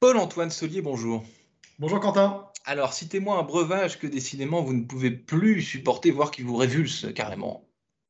[0.00, 1.24] Paul-Antoine Solier, bonjour.
[1.80, 2.44] Bonjour Quentin.
[2.64, 7.06] Alors, citez-moi un breuvage que décidément vous ne pouvez plus supporter, voire qui vous révulse
[7.16, 7.64] carrément.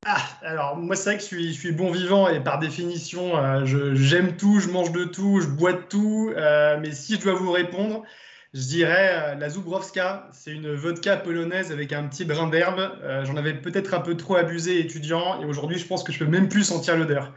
[0.05, 3.37] Ah, alors moi c'est vrai que je suis, je suis, bon vivant et par définition,
[3.39, 6.31] euh, j'aime tout, je mange de tout, je bois de tout.
[6.37, 8.03] Euh, mais si je dois vous répondre,
[8.53, 10.29] je dirais euh, la Zubrowska.
[10.33, 12.99] C'est une vodka polonaise avec un petit brin d'herbe.
[13.25, 16.31] J'en avais peut-être un peu trop abusé étudiant et aujourd'hui je pense que je peux
[16.31, 17.33] même plus sentir l'odeur.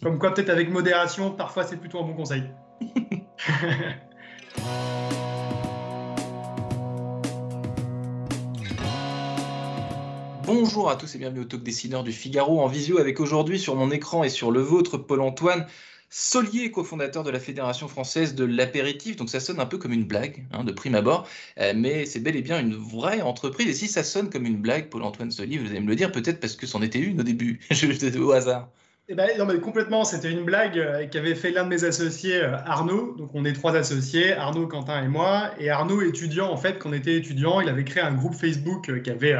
[0.00, 2.44] Comme quoi peut-être avec modération, parfois c'est plutôt un bon conseil.
[10.44, 13.74] Bonjour à tous et bienvenue au Talk Dessineur du Figaro en visio avec aujourd'hui sur
[13.76, 15.66] mon écran et sur le vôtre Paul-Antoine
[16.08, 19.16] Solier, cofondateur de la Fédération française de l'apéritif.
[19.16, 21.26] Donc ça sonne un peu comme une blague hein, de prime abord,
[21.58, 23.68] euh, mais c'est bel et bien une vraie entreprise.
[23.68, 26.40] Et si ça sonne comme une blague, Paul-Antoine Solier, vous allez me le dire peut-être
[26.40, 27.60] parce que c'en était une au début,
[28.20, 28.68] au hasard.
[29.08, 32.42] Eh ben, non, mais complètement, c'était une blague euh, qu'avait fait l'un de mes associés,
[32.42, 33.14] euh, Arnaud.
[33.16, 35.52] Donc, on est trois associés, Arnaud, Quentin et moi.
[35.60, 38.88] Et Arnaud, étudiant, en fait, quand on était étudiant, il avait créé un groupe Facebook
[38.88, 39.36] euh, qui avait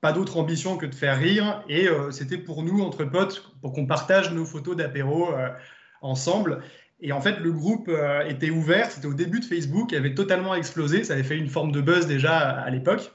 [0.00, 1.62] pas d'autre ambition que de faire rire.
[1.68, 5.28] Et c'était pour nous, entre potes, pour qu'on partage nos photos d'apéro
[6.00, 6.60] ensemble.
[7.00, 7.88] Et en fait, le groupe
[8.26, 11.04] était ouvert, c'était au début de Facebook, il avait totalement explosé.
[11.04, 13.12] Ça avait fait une forme de buzz déjà à l'époque.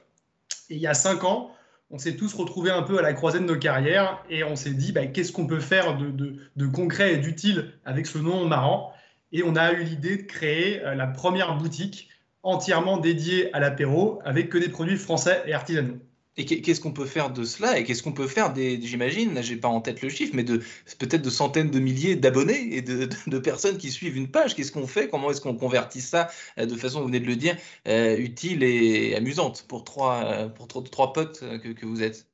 [0.69, 1.51] Et il y a cinq ans,
[1.89, 4.73] on s'est tous retrouvés un peu à la croisée de nos carrières et on s'est
[4.73, 8.93] dit bah, qu'est-ce qu'on peut faire de, concret et d'utile avec ce nom marrant.
[9.31, 12.09] Et on a eu l'idée de créer euh, la première boutique
[12.43, 15.99] entièrement dédiée à l'apéro avec que des produits français et artisanaux.
[16.37, 19.41] Et qu'est-ce qu'on peut faire de cela Et qu'est-ce qu'on peut faire des, j'imagine, là
[19.41, 20.61] j'ai pas en tête le chiffre, mais de
[20.99, 24.55] peut-être de centaines de milliers d'abonnés et de, personnes qui suivent une page.
[24.55, 25.09] Qu'est-ce qu'on fait?
[25.09, 26.29] Comment est-ce qu'on convertit ça
[26.59, 27.57] euh, de façon, vous venez de le dire,
[27.87, 32.27] euh, utile et amusante pour trois, euh, pour trois, potes que, vous êtes?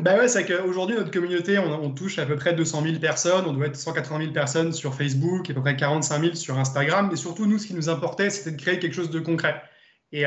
[0.00, 3.44] Bah ouais, c'est qu'aujourd'hui, notre communauté, on, touche à peu près 200 000 personnes.
[3.46, 6.58] On doit être 180 000 personnes sur Facebook et à peu près 45 000 sur
[6.58, 7.08] Instagram.
[7.10, 9.62] Mais surtout, nous, ce qui nous importait, c'était de créer quelque chose de concret
[10.12, 10.24] et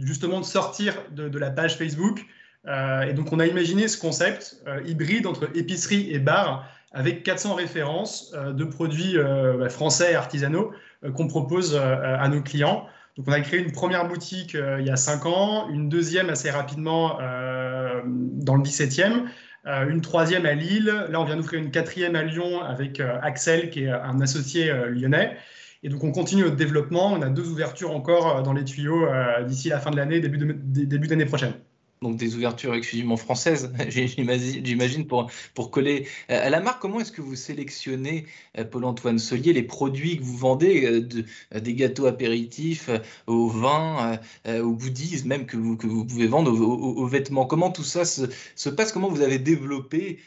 [0.00, 2.24] justement de sortir de, la page Facebook.
[2.66, 7.22] Euh, et donc, on a imaginé ce concept euh, hybride entre épicerie et bar avec
[7.22, 9.16] 400 références euh, de produits
[9.58, 10.72] bah, français et artisanaux
[11.14, 12.86] qu'on propose à nos clients.
[13.18, 16.50] Donc, on a créé une première boutique il y a 5 ans, une deuxième assez
[16.50, 19.24] rapidement dans le 17e,
[19.66, 20.86] une troisième à Lille.
[21.10, 25.36] Là, on vient d'ouvrir une quatrième à Lyon avec Axel, qui est un associé lyonnais.
[25.84, 27.12] Et donc, on continue notre développement.
[27.12, 30.18] On a deux ouvertures encore euh, dans les tuyaux euh, d'ici la fin de l'année,
[30.18, 31.54] début d'année prochaine
[32.02, 36.82] donc des ouvertures exclusivement françaises, j'imagine, pour, pour coller euh, à la marque.
[36.82, 38.26] Comment est-ce que vous sélectionnez,
[38.70, 41.24] Paul-Antoine Solier, les produits que vous vendez, de,
[41.58, 42.90] des gâteaux apéritifs,
[43.26, 47.46] au vin, aux goodies, même que vous, que vous pouvez vendre aux, vêtements?
[47.46, 48.24] Comment tout ça se,
[48.54, 48.92] se, passe?
[48.92, 50.18] Comment vous avez développé,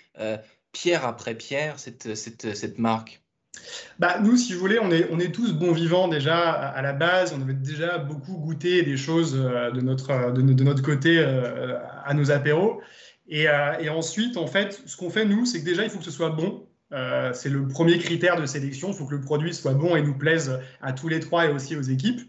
[0.72, 3.22] pierre après pierre, cette, cette, cette marque?
[4.00, 6.94] Bah, nous, si vous voulez, on est, on est tous bons vivants déjà à la
[6.94, 7.34] base.
[7.38, 12.13] On avait déjà beaucoup goûté des choses euh, de notre, de, notre côté euh, à
[12.13, 12.81] nos apéros.
[13.34, 16.06] Euh, et, ensuite, en fait, ce qu'on fait, nous, c'est que déjà, il faut que
[16.06, 16.68] ce soit bon.
[17.34, 18.90] c'est le premier critère de sélection.
[18.90, 21.50] Il faut que le produit soit bon et nous plaise à tous les trois et
[21.50, 22.22] aussi aux équipes.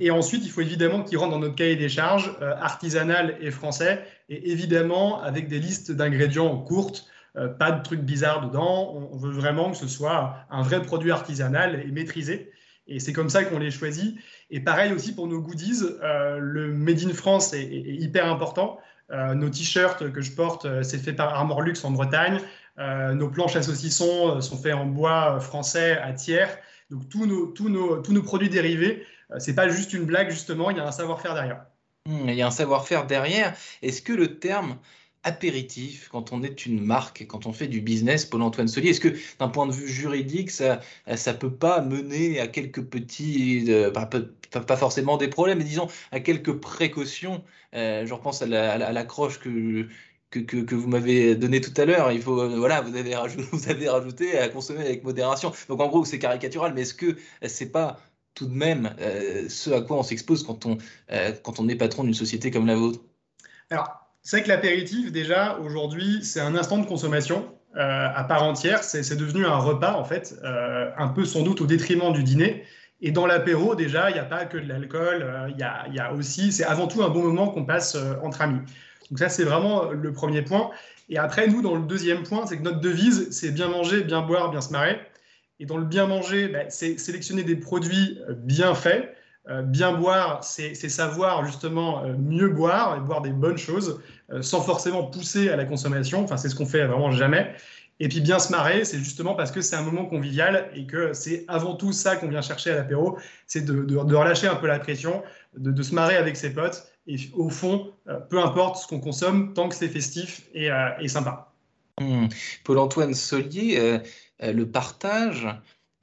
[0.00, 4.02] et ensuite, il faut évidemment qu'il rentre dans notre cahier des charges artisanal et français,
[4.28, 7.06] et évidemment avec des listes d'ingrédients courtes
[7.36, 9.08] euh, pas de trucs bizarres dedans.
[9.10, 12.50] On, veut vraiment que ce soit un vrai produit artisanal et maîtrisé.
[12.86, 14.18] Et c'est comme ça qu'on les choisit.
[14.50, 18.78] Et pareil aussi pour nos goodies, euh, le Made in France est, hyper important.
[19.10, 22.40] Euh, nos t-shirts que je porte, c'est fait par Armor Luxe en Bretagne.
[22.78, 26.58] nos planches à saucisson sont faits en bois français à tiers.
[26.90, 29.06] Donc tous nos, produits dérivés,
[29.38, 31.64] c'est pas juste une blague justement, il y a un savoir-faire derrière.
[32.06, 33.54] Mmh, il y a un savoir-faire derrière.
[33.80, 34.76] Est-ce que le terme
[35.24, 39.16] apéritif quand on est une marque, quand on fait du business, Paul-Antoine Solier Est-ce que
[39.38, 44.76] d'un point de vue juridique, ça ne peut pas mener à quelques petits, euh, pas,
[44.76, 47.44] forcément des problèmes, mais disons à quelques précautions?
[47.74, 49.86] Euh, Je repense à l'accroche que,
[50.30, 52.10] que, que, vous m'avez donné tout à l'heure.
[52.12, 55.52] Il faut, euh, voilà, vous avez, rajouté, vous avez rajouté à consommer avec modération.
[55.68, 57.16] Donc en gros, c'est caricatural, mais est-ce que
[57.46, 58.00] c'est pas
[58.34, 58.94] tout de même
[59.48, 60.78] ce à quoi on s'expose quand on,
[61.42, 63.00] quand on est patron d'une société comme la vôtre?
[63.70, 68.84] Alors, c'est que l'apéritif, déjà, aujourd'hui, c'est un instant de consommation euh, à part entière.
[68.84, 72.64] C'est devenu un repas, en fait, euh, un peu sans doute au détriment du dîner.
[73.00, 76.12] Et dans l'apéro, déjà, il n'y a pas que de l'alcool, euh, il y, a,
[76.12, 78.60] aussi, c'est avant tout un bon moment qu'on passe entre amis.
[79.10, 80.70] Donc ça, c'est vraiment le premier point.
[81.08, 84.22] Et après, nous, dans le deuxième point, c'est que notre devise, c'est bien manger, bien
[84.22, 85.00] boire, bien se marrer.
[85.58, 89.16] Et dans le bien manger, ben, c'est sélectionner des produits bien faits,
[89.48, 94.00] bien boire, c'est savoir justement euh, mieux boire et boire des bonnes choses
[94.30, 96.22] euh, sans forcément pousser à la consommation.
[96.22, 97.54] Enfin, c'est ce qu'on fait vraiment jamais.
[98.00, 101.12] Et puis bien se marrer, c'est justement parce que c'est un moment convivial et que
[101.12, 104.78] c'est avant tout ça qu'on vient chercher à l'apéro, c'est de, relâcher un peu la
[104.78, 105.22] pression,
[105.56, 106.88] de, se marrer avec ses potes.
[107.06, 111.06] Et au fond, euh, peu importe ce qu'on consomme, tant que c'est festif et, euh,
[111.06, 111.52] sympa.
[112.00, 112.26] Mmh.
[112.64, 115.46] Paul-Antoine Solier, euh, le partage,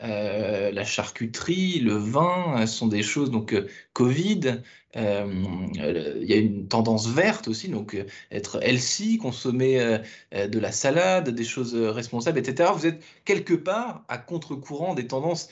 [0.02, 4.62] euh, la charcuterie, le vin sont des choses, donc euh, Covid,
[4.96, 7.96] il y a une tendance verte aussi, donc
[8.32, 10.00] être healthy, consommer
[10.32, 12.72] de la salade, des choses responsables, etc.
[12.74, 15.50] Vous êtes quelque part à contre-courant des tendances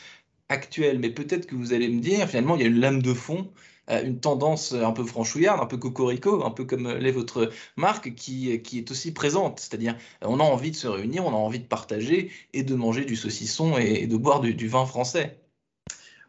[0.50, 3.14] actuelles, mais peut-être que vous allez me dire, finalement, il y a une lame de
[3.14, 3.52] fond
[3.90, 8.62] une tendance un peu franchouillarde, un peu cocorico, un peu comme l'est votre marque, qui,
[8.62, 9.60] qui est aussi présente.
[9.60, 13.06] C'est-à-dire, on a envie de se réunir, on a envie de partager et de manger
[13.06, 15.40] du saucisson et, de boire du, vin français.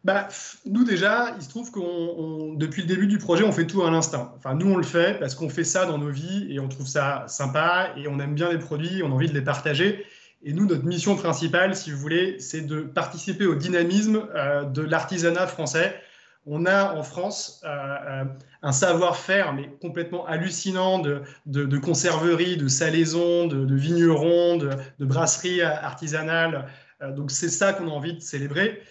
[0.05, 0.29] Bah,
[0.65, 3.91] nous déjà, il se trouve qu'on depuis le début du projet, on fait tout à
[3.91, 4.33] l'instinct.
[4.37, 6.87] Enfin, nous, on le fait parce qu'on fait ça dans nos vies et on trouve
[6.87, 10.05] ça sympa et on aime bien les produits, on a envie de les partager.
[10.41, 14.81] Et nous, notre mission principale, si vous voulez, c'est de participer au dynamisme euh, de
[14.81, 15.99] l'artisanat français
[16.45, 18.25] on a en France euh, euh,
[18.61, 26.67] un savoir-faire mais complètement hallucinant de, de, conserverie, de salaison, de, vignerons, de, brasserie artisanale.
[27.01, 28.81] Euh, donc c'est ça qu'on a envie de célébrer.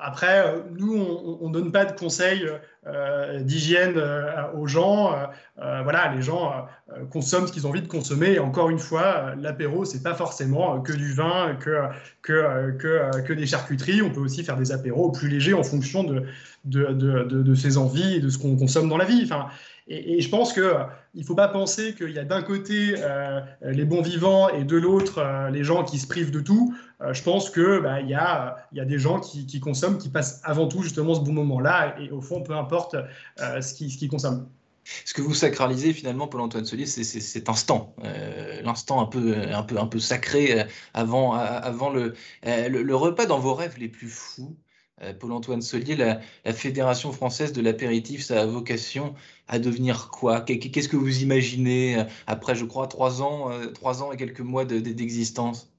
[0.00, 0.96] Après, nous,
[1.40, 2.46] on ne donne pas de conseils
[3.40, 4.00] d'hygiène
[4.54, 5.14] aux gens.
[5.56, 6.66] voilà, les gens
[7.10, 8.38] consomment ce qu'ils ont envie de consommer.
[8.38, 11.88] Encore une fois, l'apéro, c'est pas forcément que du vin, que,
[12.22, 14.02] que, que, que, des charcuteries.
[14.02, 16.24] On peut aussi faire des apéros plus légers en fonction de,
[16.64, 19.28] de, de, de, ses envies et de ce qu'on consomme dans la vie.
[19.86, 20.62] Et, je pense qu'il
[21.14, 24.76] ne faut pas penser qu'il y a d'un côté euh, les bons vivants et de
[24.76, 26.74] l'autre euh, les gens qui se privent de tout.
[27.02, 30.40] Euh, je pense qu'il bah, y, a, y a des gens qui, consomment, qui passent
[30.44, 31.96] avant tout justement ce bon moment-là.
[32.00, 32.96] Et, au fond, peu importe
[33.36, 34.48] ce qu'ils ce consomment.
[35.04, 37.94] Ce que vous sacralisez finalement, Paul-Antoine Solier, c'est cet instant,
[38.62, 42.12] l'instant un peu, un, peu, un peu sacré avant, avant le,
[42.44, 44.54] le, repas dans vos rêves les plus fous.
[45.02, 46.20] Euh, Paul-Antoine Solier, la,
[46.52, 49.14] Fédération française de l'apéritif, ça a vocation
[49.48, 50.40] à devenir quoi?
[50.40, 54.40] Qu'est-ce que vous imaginez euh, après, je crois, trois ans, euh, trois ans et quelques
[54.40, 55.72] mois d'existence?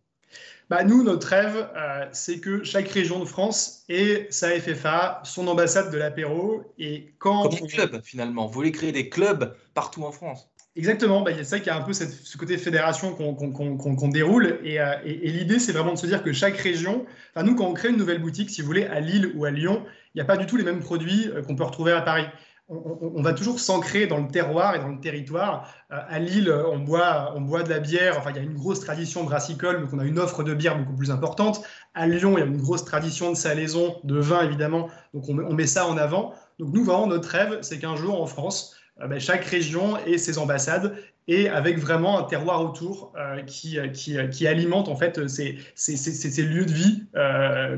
[0.69, 1.69] Bah, nous, notre rêve,
[2.11, 6.63] c'est que chaque région de France ait sa FFA, son ambassade de l'apéro.
[6.79, 7.43] Et quand.
[7.43, 8.47] Comme des clubs, finalement.
[8.47, 11.69] Vous voulez créer des clubs partout en France Exactement, bah, il y a ça qui
[11.69, 14.59] a un peu ce côté fédération qu'on déroule.
[14.65, 17.05] Euh, et, l'idée, c'est vraiment de se dire que chaque région,
[17.41, 19.83] nous, quand on crée une nouvelle boutique, si vous voulez, à Lille ou à Lyon,
[20.13, 22.25] il n'y a pas du tout les mêmes produits euh, qu'on peut retrouver à Paris.
[22.67, 25.71] On, va toujours s'ancrer dans le terroir et dans le territoire.
[25.91, 28.15] Euh, à Lille, on boit, de la bière.
[28.17, 30.77] Enfin, il y a une grosse tradition brassicole, donc on a une offre de bière
[30.77, 31.61] beaucoup plus importante.
[31.93, 34.89] À Lyon, il y a une grosse tradition de salaison, de vin évidemment.
[35.13, 36.33] Donc on, met ça en avant.
[36.59, 40.37] Donc nous, vraiment, notre rêve, c'est qu'un jour en France, ben, chaque région ait ses
[40.37, 40.95] ambassades
[41.27, 45.57] et avec vraiment un terroir autour euh, qui, euh, qui, qui, alimente en fait ces,
[45.73, 47.03] ces, ces, lieux de vie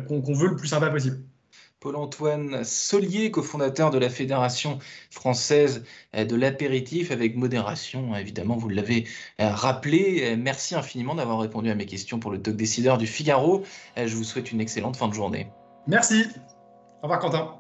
[0.08, 1.18] qu'on veut le plus sympa possible.
[1.80, 4.80] Paul-Antoine Solier, cofondateur de la Fédération
[5.12, 9.06] française de l'apéritif avec modération, évidemment, vous l'avez
[9.38, 10.36] rappelé.
[10.38, 13.64] Merci infiniment d'avoir répondu à mes questions pour le Talk Décideur du Figaro.
[13.96, 15.52] Je vous souhaite une excellente fin de journée.
[15.86, 16.26] Merci.
[17.04, 17.54] Au revoir Quentin.